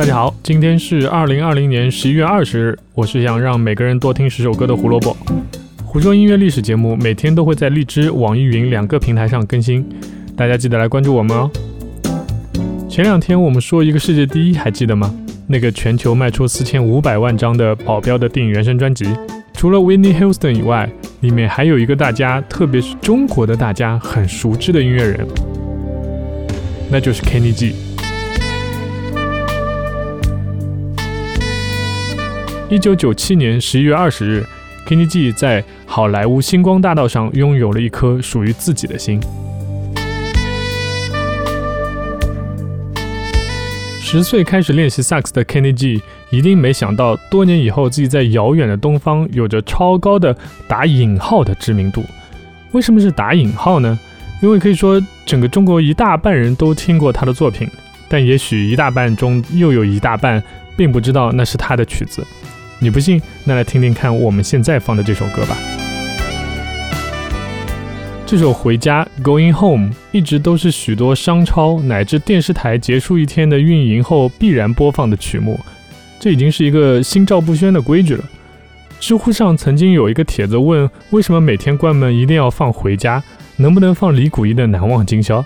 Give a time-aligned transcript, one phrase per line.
[0.00, 5.14] 大家好，今天是二零二零年十一月二十日，我是想让每个人多听十首歌的胡萝卜。
[5.84, 9.84] 胡说音乐历史节目每天都会在荔枝、网易云两个平台上更新，
[10.34, 11.50] 大家记得来关注我们哦。
[12.88, 15.14] 前两天我们说一个世界第一，还记得吗？
[15.46, 19.04] 那个全球卖出四千五百万张的保镖的电影原声专辑，
[19.52, 20.90] 除了 w i n n i e Houston 以外，
[21.20, 25.26] 里面还有一个大家，特别是中国的大家很熟知的音乐人，
[26.90, 27.74] 那就是 Kenny G。
[32.70, 34.46] 一九九七年十一月二十日
[34.86, 39.20] ，Kenny G 在好莱坞星光大道上拥有了一颗属于自己的心。
[44.00, 50.36] 十岁开始练习萨克斯的 Kenny G 一定没想到，多年以后自己在遥远的东方有着超高的
[50.68, 52.04] 打引号的知名度。
[52.70, 53.98] 为什么是打引号呢？
[54.40, 57.68] 因为可以说整个中国一大半人都听过他的作品，
[58.08, 60.40] 但也许一大半中又有一大半
[60.76, 62.24] 并不知道那是他的曲子。
[62.82, 63.20] 你不信？
[63.44, 65.54] 那来听听看我们现在放的这首歌吧。
[68.24, 75.60] 这首《回家》（Going Home） 一直都是许多商超乃至电视台结束一天的运营后必然播放的曲目，
[76.18, 78.24] 这已经是一个心照不宣的规矩了。
[78.98, 83.20] 知乎上曾经有一个帖子问：为什么每天关门一定要放《回家》？
[83.56, 85.40] 能不能放李谷一的《难忘今宵》？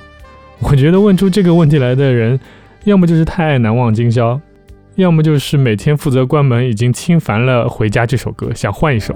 [0.61, 2.39] 我觉得问出这个问题来的人，
[2.85, 4.35] 要么就是太爱《难忘今宵》。
[4.97, 9.13] 要么就是每天负责关门，已经听烦了《回家》这首歌，想换一首。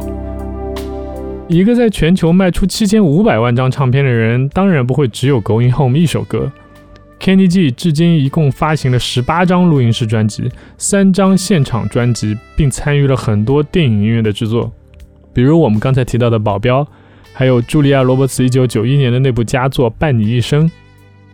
[1.47, 6.51] 一个在全球卖出七千五百万张唱片的人，当然不会只有《Going Home》一首歌。
[7.21, 14.73] Kenny G 至今一共发行了十八张录音室专辑，三张现场专辑，并参与了很多电影音乐的制作，
[15.33, 16.83] 比如我们刚才提到的《保镖》，
[17.33, 20.69] 还有茱莉亚·罗伯茨一九九一年的那部佳作《伴你一生》，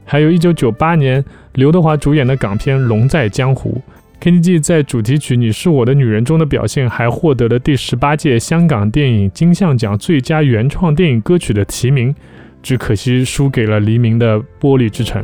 [0.04, 3.80] 还有一九九八年刘德华主演的港片《龙在江湖》。
[4.24, 12.14] Kenny G 在主题曲《你是我的女人》中的表现，还获得了第十八届香港电影金像奖最佳原创电影歌曲的提名，
[12.62, 15.22] 只可惜输给了黎明的《玻璃之城》。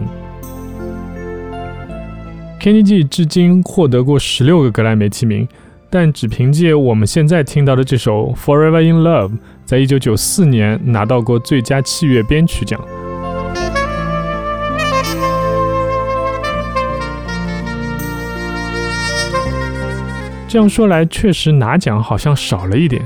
[2.60, 5.48] Kenny G 至今获得过十六个格莱美提名，
[5.88, 9.30] 但只凭借我们现在听到的这首《Forever in Love》，
[9.64, 12.78] 在一九九四年拿到过最佳器乐编曲奖。
[20.50, 23.00] 这样说来，确实拿奖好像少了一点，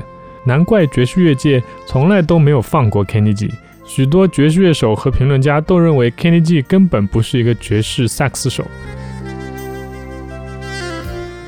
[0.45, 3.53] 难怪爵士乐界从来都没有放过 Kenny G。
[3.85, 8.65] 许多爵士乐手和评论家都认为 Kenny G 根本不是一个爵士萨克斯手。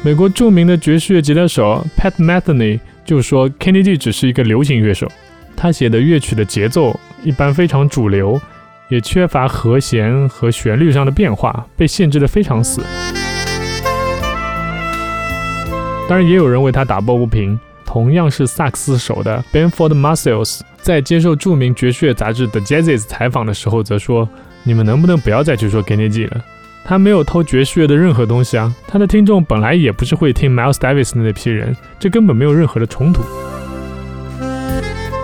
[0.03, 5.12] 美国著名的爵士乐吉他手 Pat Metheny 就说，Kenny G 只是一个流行乐手，
[5.56, 8.40] 他写的乐曲的节奏一般非常主流，
[8.90, 12.84] 也缺乏和弦和旋律上的变化，被限制的非常死。
[16.07, 17.59] 当然，也有人为他打抱不平。
[17.85, 24.28] 同样是萨克斯手的 Benford Marsalis 在接受著名爵士乐杂志 The Jazzes 采访的时候，则说
[24.63, 26.44] ：“你们能不能不要再去说 Kenny G 了？
[26.84, 28.73] 他没有偷爵士乐的任何东西啊！
[28.88, 33.22] 他的听众本来也不是会听 Miles Davis 的那批人，这根本没有任何的冲突。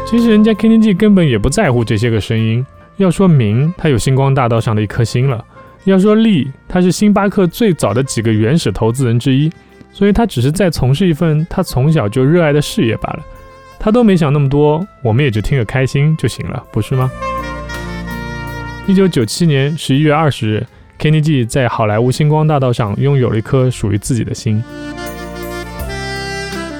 [0.05, 2.65] 其实人家 Kenny G 根本也不在乎这些个声音。
[2.97, 5.37] 要说名，他有星光大道上的一颗星了；
[5.83, 9.51] 要说利，他是星巴克最早的几个原始投资人之一。”
[9.93, 13.19] 所以他只是在从事一份他从小就热爱的事业罢了，
[13.79, 17.11] 他都没想那么多，我们也就听个开心就行了，不是吗？
[18.87, 20.67] 一九九七年十一月二十日
[20.99, 24.61] ，Kenny G 在好莱坞星光大道上拥有了一颗属于自己的心。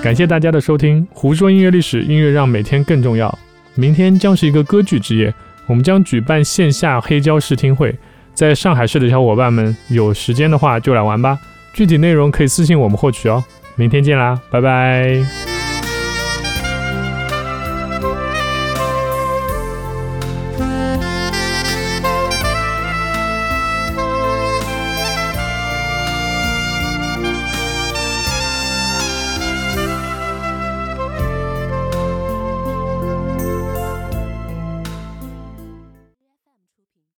[0.02, 3.38] 感谢大家的收听，胡说音乐历史，音乐让每天更重要。
[3.76, 5.34] 明天将是一个歌剧之夜，
[5.66, 7.96] 我们将举办线下黑胶试听会，
[8.34, 11.40] 在上海市的小伙伴们有时间的话就来玩吧。
[11.74, 13.44] 具体内容可以私信我们获取哦。
[13.76, 15.53] 明天见啦，拜拜。